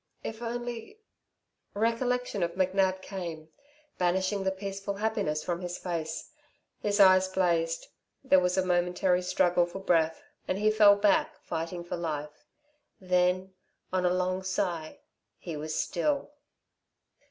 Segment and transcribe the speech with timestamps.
[0.23, 0.99] "If only"
[1.89, 3.49] Recollection of McNab came,
[3.99, 6.31] banishing the peaceful happiness from his face.
[6.79, 7.85] His eyes blazed.
[8.23, 12.47] There was a momentary struggle for breath and he fell back fighting for life.
[12.99, 13.53] Then,
[13.93, 15.01] on a long sigh,
[15.37, 16.31] he was still.